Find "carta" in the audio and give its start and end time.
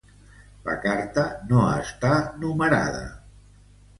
0.85-1.25